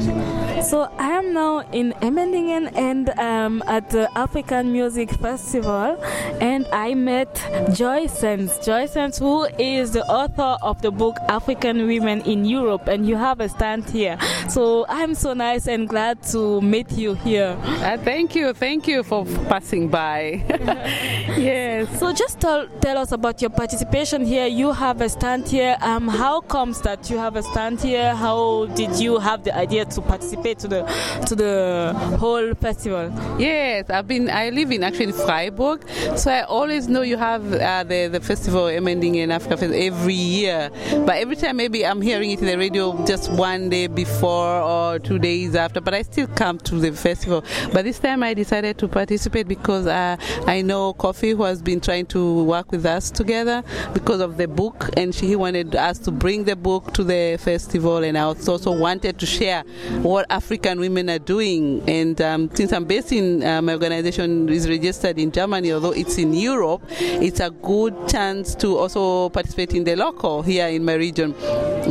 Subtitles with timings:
[0.00, 0.29] Thank you.
[0.62, 5.96] So I am now in Emmendingen and um, at the African Music Festival,
[6.38, 7.34] and I met
[7.72, 8.62] Joy Zenz.
[8.62, 13.16] Joy Zenz, who is the author of the book African Women in Europe, and you
[13.16, 14.18] have a stand here.
[14.50, 17.56] So I'm so nice and glad to meet you here.
[17.64, 20.44] Uh, thank you, thank you for passing by.
[21.38, 21.88] yes.
[21.98, 24.46] So just tell, tell us about your participation here.
[24.46, 25.78] You have a stand here.
[25.80, 28.14] Um, how comes that you have a stand here?
[28.14, 30.82] How did you have the idea to participate to the
[31.26, 33.12] to the whole festival?
[33.38, 34.30] Yes, I've been.
[34.30, 35.84] I live in actually in Freiburg,
[36.16, 40.70] so I always know you have uh, the the festival Emmendingen in Africa every year.
[41.06, 44.98] But every time maybe I'm hearing it in the radio just one day before or
[44.98, 45.80] two days after.
[45.80, 47.44] But I still come to the festival.
[47.72, 51.80] But this time I decided to participate because uh, I know Kofi who has been
[51.80, 53.62] trying to work with us together
[53.92, 57.98] because of the book, and she wanted us to bring the book to the festival,
[57.98, 59.62] and I also wanted to share
[60.02, 61.82] what African women are doing.
[61.86, 66.16] And um, since I'm based in uh, my organization is registered in Germany, although it's
[66.16, 70.94] in Europe, it's a good chance to also participate in the local here in my
[70.94, 71.34] region.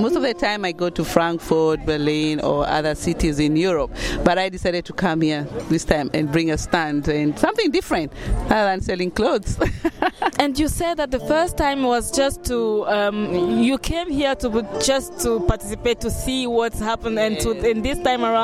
[0.00, 3.90] Most of the time, I go to Frankfurt, Berlin, or other cities in Europe,
[4.24, 8.12] but I decided to come here this time and bring a stand and something different
[8.44, 9.58] other than selling clothes.
[10.38, 14.48] and you said that the first time was just to um, you came here to
[14.82, 18.37] just to participate to see what's happened, and to and this time around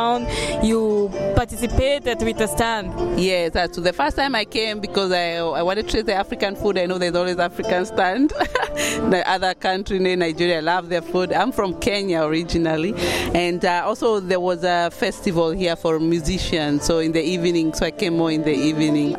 [0.63, 3.21] you participated with a stand.
[3.21, 6.15] Yes, that's so the first time I came because I, I wanted to try the
[6.15, 6.79] African food.
[6.79, 8.31] I know there's always African stand.
[9.11, 11.33] the other country Nigeria I love their food.
[11.33, 12.95] I'm from Kenya originally,
[13.35, 16.85] and uh, also there was a festival here for musicians.
[16.85, 19.17] So in the evening, so I came more in the evening.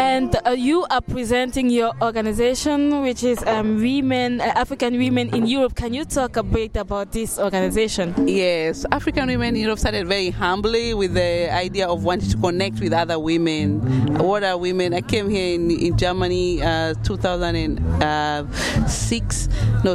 [0.00, 5.46] And uh, you are presenting your organization, which is um, Women, uh, African Women in
[5.46, 5.74] Europe.
[5.74, 8.14] Can you talk a bit about this organization?
[8.28, 12.80] Yes, African Women in Europe started very humbly with the idea of wanting to connect
[12.80, 13.80] with other women.
[14.18, 14.92] What are women?
[14.94, 19.48] I came here in, in Germany uh, 2006,
[19.84, 19.94] no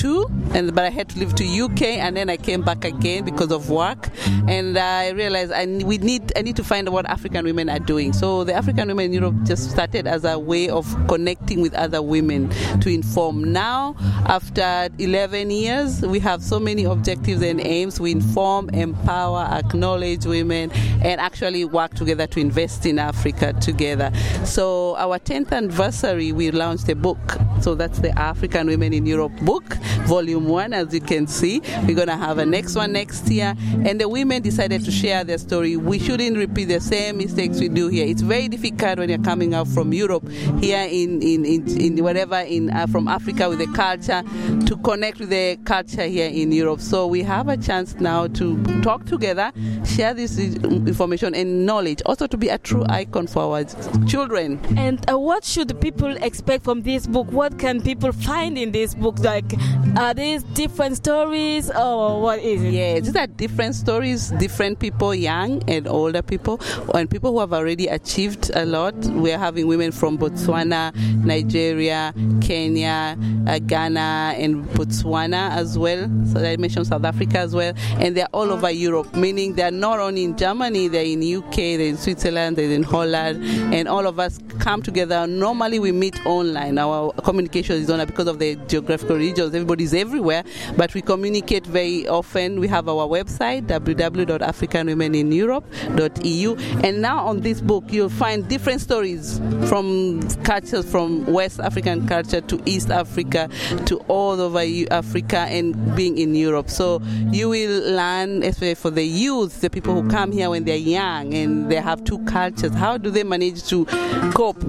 [0.00, 3.24] 2002, and but I had to leave to UK, and then I came back again
[3.24, 4.08] because of work,
[4.48, 7.78] and I realized I we need I need to find out what African women are
[7.78, 8.12] doing.
[8.12, 12.02] So the African Women in Europe just started as a way of connecting with other
[12.02, 12.50] women
[12.80, 13.52] to inform.
[13.52, 13.94] Now,
[14.26, 18.00] after 11 years, we have so many objectives and aims.
[18.00, 20.70] We inform, empower, acknowledge women,
[21.02, 24.10] and actually work together to invest in Africa together.
[24.44, 27.38] So our 10th anniversary, we launched a book.
[27.60, 29.76] So that's the African Women in Europe book,
[30.10, 31.60] volume one, as you can see.
[31.86, 33.54] We're going to have a next one next year.
[33.86, 35.76] And the women decided to share their story.
[35.76, 38.06] We shouldn't repeat the same mistakes we do here.
[38.08, 40.28] It's very difficult when you're coming out from Europe,
[40.58, 44.24] here in, in, in, in whatever, in, uh, from Africa with the culture,
[44.66, 46.80] to connect with the culture here in Europe.
[46.80, 49.52] So we have a chance now to talk together,
[49.86, 53.64] share this information and knowledge, also to be a true icon for our
[54.08, 54.58] children.
[54.76, 57.30] And uh, what should people expect from this book?
[57.30, 59.20] What can people find in this book?
[59.20, 59.52] Like,
[60.00, 62.72] are these different stories or what is it?
[62.72, 66.58] Yeah, these are different stories, different people, young and older people,
[66.94, 68.94] and people who have already achieved a lot.
[69.04, 76.10] We're having women from Botswana, Nigeria, Kenya, uh, Ghana, and Botswana as well.
[76.32, 79.98] So I mentioned South Africa as well, and they're all over Europe, meaning they're not
[79.98, 83.44] only in Germany, they're in UK, they're in Switzerland, they're in Holland,
[83.74, 85.26] and all of us come together.
[85.26, 86.78] Normally we meet online.
[86.78, 89.54] Our communication is online because of the geographical regions.
[89.54, 90.44] Everybody's everywhere,
[90.76, 92.60] but we communicate very often.
[92.60, 100.22] We have our website www.africanwomenineurope.eu, and now on this book you'll find different stories from
[100.44, 103.48] cultures from West African culture to East Africa
[103.86, 106.68] to all over Africa and being in Europe.
[106.68, 107.00] So
[107.30, 111.32] you will learn, especially for the youth, the people who come here when they're young
[111.34, 112.74] and they have two cultures.
[112.74, 113.86] How do they manage to
[114.34, 114.60] cope?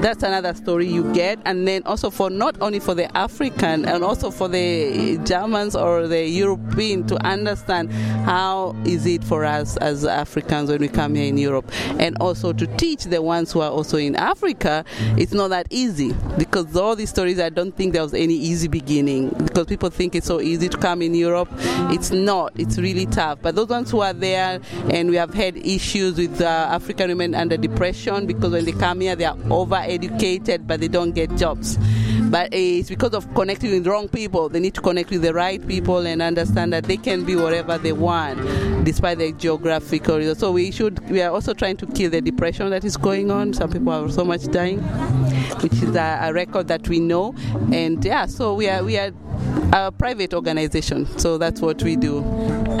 [0.00, 4.04] That's another story you get, and then also for not only for the African and
[4.04, 7.92] also for the Germans or the European to understand
[8.24, 11.70] how is it for us as Africans when we come here in Europe,
[12.00, 14.84] and also to teach the ones who are also in Africa.
[15.16, 18.66] It's not that easy because all these stories, I don't think there was any easy
[18.66, 21.48] beginning because people think it's so easy to come in Europe.
[21.92, 22.52] It's not.
[22.56, 23.38] It's really tough.
[23.42, 27.34] But those ones who are there, and we have had issues with uh, African women
[27.34, 31.34] under depression because when they come here, they are over educated, but they don't get
[31.36, 31.78] jobs.
[32.30, 34.48] But it's because of connecting with wrong people.
[34.48, 37.78] They need to connect with the right people and understand that they can be whatever
[37.78, 40.34] they want, despite their geographical.
[40.34, 40.98] So we should.
[41.10, 43.52] We are also trying to kill the depression that is going on.
[43.54, 44.80] Some people are so much dying,
[45.62, 47.34] which is a, a record that we know.
[47.72, 49.12] And yeah, so we are we are
[49.72, 51.06] a private organization.
[51.18, 52.24] So that's what we do.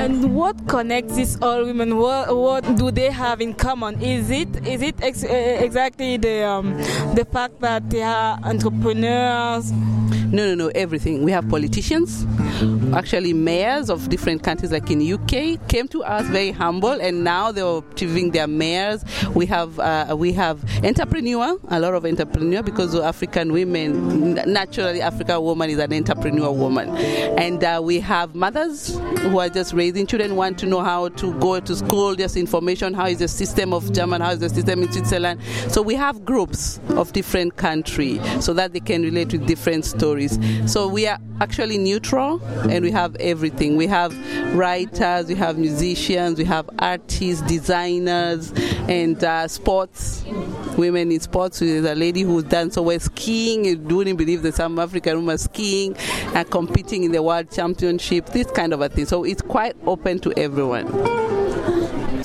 [0.00, 1.96] And what connects these all women?
[1.96, 4.00] What, what do they have in common?
[4.00, 6.76] Is it is it ex- exactly the um,
[7.14, 9.72] the fact that they are entrepreneurs?
[10.32, 11.24] No, no, no, everything.
[11.24, 11.50] We have mm.
[11.50, 12.24] politicians,
[12.94, 17.52] actually mayors of different countries, like in UK, came to us very humble, and now
[17.52, 19.04] they're achieving their mayors.
[19.34, 25.42] We have uh, we have entrepreneur, a lot of entrepreneur, because African women, naturally, African
[25.42, 30.36] woman is an entrepreneur woman, and uh, we have mothers who are just raising children,
[30.36, 33.92] want to know how to go to school, just information, how is the system of
[33.92, 35.40] German, how is the system in Switzerland.
[35.68, 40.38] So we have groups of different countries so that they can relate with different stories.
[40.70, 42.38] So we are actually neutral
[42.68, 43.76] and we have everything.
[43.76, 44.14] We have
[44.54, 48.52] writers, we have musicians, we have artists, designers,
[48.88, 50.24] and uh, sports.
[50.76, 51.58] Women in sports.
[51.58, 53.64] There's a lady who's done so well skiing.
[53.64, 55.96] You wouldn't believe that some African women skiing
[56.34, 58.26] and competing in the world championship.
[58.26, 59.06] This kind of a thing.
[59.06, 61.29] So it's quite open to everyone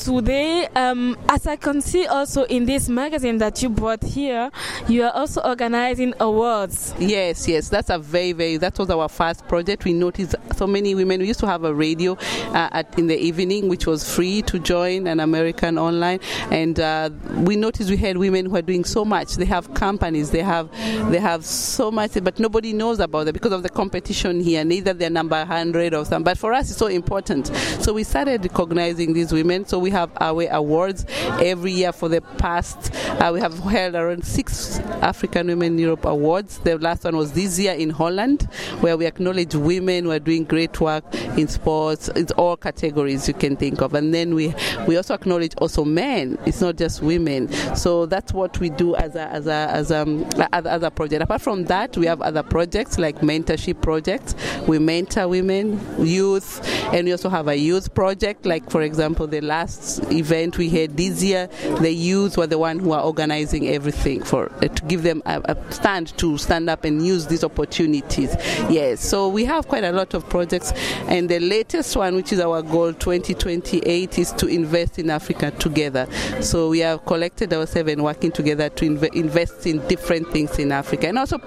[0.05, 4.51] today, um, as I can see also in this magazine that you brought here,
[4.87, 6.93] you are also organizing awards.
[6.99, 9.83] Yes, yes, that's a very, very, that was our first project.
[9.83, 11.21] We noticed so many women.
[11.21, 14.59] We used to have a radio uh, at, in the evening, which was free to
[14.59, 16.19] join an American online,
[16.51, 19.35] and uh, we noticed we had women who are doing so much.
[19.37, 20.69] They have companies, they have,
[21.09, 24.63] they have so much, but nobody knows about it because of the competition here.
[24.63, 26.23] Neither they're number 100 or something.
[26.23, 27.47] But for us, it's so important.
[27.81, 29.65] So we started recognizing these women.
[29.65, 31.06] So we have our awards
[31.39, 32.94] every year for the past.
[33.21, 36.59] Uh, we have held around six African Women in Europe awards.
[36.59, 38.44] The last one was this year in Holland,
[38.81, 41.06] where we acknowledge women who are doing great work
[41.38, 42.09] in sports.
[42.09, 44.53] It's all categories you can think of, and then we
[44.86, 46.38] we also acknowledge also men.
[46.45, 47.51] It's not just women.
[47.75, 50.06] So that's what we do as a as a as a
[50.51, 51.24] as, as a project.
[51.24, 54.36] Apart from that, we have other projects like mentorship projects.
[54.68, 56.62] We mentor women, youth,
[56.94, 58.45] and we also have a youth project.
[58.45, 61.47] Like for example, the last event we had this year,
[61.79, 65.41] the youth were the one who are organizing everything for uh, to give them a,
[65.45, 68.35] a, stand to stand up and use these opportunities.
[68.69, 70.71] Yes, so we have quite a lot of projects,
[71.07, 76.07] and the latest one, which is our goal 2028, is to invest in Africa together.
[76.41, 80.71] So we have collected ourselves and working together to inv- invest in different things in
[80.71, 81.39] Africa and also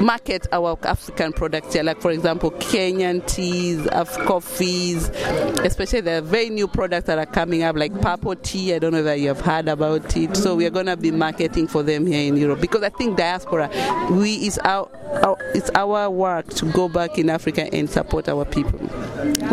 [0.00, 5.08] market our African products here, like for example Kenyan teas, of coffees,
[5.64, 8.74] especially the very new products that are coming up like purple tea.
[8.74, 10.36] I don't know if you have heard about it.
[10.36, 13.16] So we are going to be marketing for them here in Europe because I think
[13.16, 13.70] diaspora,
[14.10, 14.88] we is our,
[15.22, 18.78] our it's our work to go back in Africa and support our people.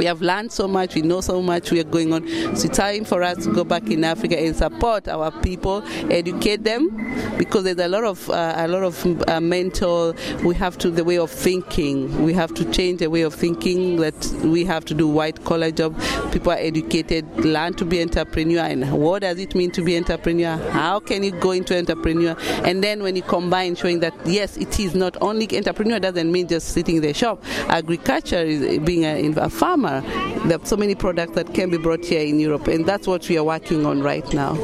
[0.04, 0.96] We have learned so much.
[0.96, 1.72] We know so much.
[1.72, 2.28] We are going on.
[2.58, 6.66] So it's time for us to go back in Africa and support our people, educate
[6.66, 6.90] them,
[7.38, 10.14] because there's a lot of uh, a lot of uh, mental.
[10.44, 12.22] We have to the way of thinking.
[12.22, 13.96] We have to change the way of thinking.
[13.96, 14.14] That
[14.44, 15.98] we have to do white collar job.
[16.34, 20.58] People are educated, learn to be entrepreneur, and what does it mean to be entrepreneur?
[20.72, 22.36] How can you go into entrepreneur?
[22.66, 26.50] And then when you combine, showing that yes, it is not only entrepreneur doesn't mean
[26.50, 27.42] just sitting in the shop.
[27.70, 30.02] Agriculture is being a, a farmer uh,
[30.46, 33.30] there are so many products that can be brought here in Europe, and that's what
[33.30, 34.58] we are working on right now.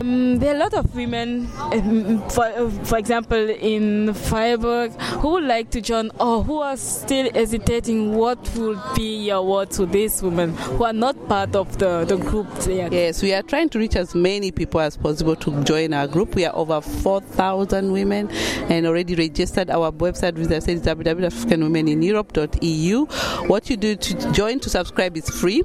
[0.00, 5.44] Um, there are a lot of women, um, for, for example, in Freiburg, who would
[5.44, 8.14] like to join or who are still hesitating.
[8.14, 12.16] What would be your word to these women who are not part of the, the
[12.16, 12.90] group yet?
[12.90, 16.34] Yes, we are trying to reach as many people as possible to join our group.
[16.34, 19.68] We are over 4,000 women and already registered.
[19.68, 23.04] Our website visit is www.africanwomenineurope.eu.
[23.46, 25.62] What you do to join to subscribe is free,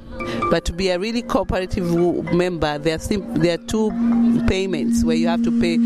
[0.50, 1.84] but to be a really cooperative
[2.32, 3.90] member, there are, sim- there are two
[4.48, 5.78] payments where you have to pay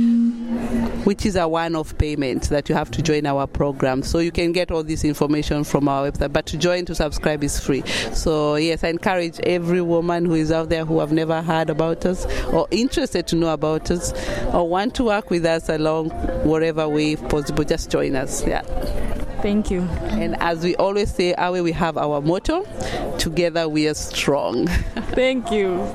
[1.07, 4.02] which is a one-off payment that you have to join our program.
[4.02, 6.33] So you can get all this information from our website.
[6.33, 7.83] But to join to subscribe is free.
[8.12, 12.05] So yes, I encourage every woman who is out there who have never heard about
[12.05, 14.12] us or interested to know about us
[14.52, 16.11] or want to work with us along
[16.45, 18.45] whatever way possible, just join us.
[18.45, 19.05] Yeah.
[19.46, 19.82] Thank you.
[20.10, 22.66] And as we always say, our we have our motto:
[23.16, 24.66] together we are strong.
[25.14, 25.86] Thank you.